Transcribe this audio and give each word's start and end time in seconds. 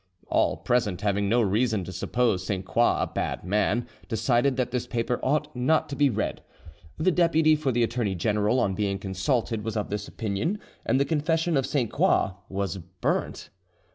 All 0.29 0.57
present, 0.57 1.01
having 1.01 1.29
no 1.29 1.43
reason 1.43 1.83
to 1.83 1.91
suppose 1.91 2.43
Sainte 2.43 2.65
Croix 2.65 3.03
a 3.03 3.11
bad 3.13 3.43
man, 3.43 3.87
decided 4.09 4.57
that 4.57 4.71
this 4.71 4.87
paper 4.87 5.19
ought 5.21 5.55
not 5.55 5.89
to 5.89 5.95
be 5.95 6.09
read. 6.09 6.41
The 6.97 7.11
deputy 7.11 7.55
for 7.55 7.71
the 7.71 7.83
attorney 7.83 8.15
general 8.15 8.59
on 8.59 8.73
being 8.73 8.97
consulted 8.97 9.63
was 9.63 9.77
of 9.77 9.91
this 9.91 10.07
opinion, 10.07 10.57
and 10.87 10.99
the 10.99 11.05
confession 11.05 11.55
of 11.55 11.67
Sainte 11.67 11.91
Croix 11.93 12.31
was 12.49 12.77
burnt. 12.79 13.51